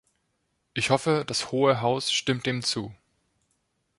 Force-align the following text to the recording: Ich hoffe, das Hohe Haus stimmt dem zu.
Ich 0.73 0.89
hoffe, 0.89 1.25
das 1.27 1.51
Hohe 1.51 1.81
Haus 1.81 2.11
stimmt 2.11 2.47
dem 2.47 2.63
zu. 2.63 2.91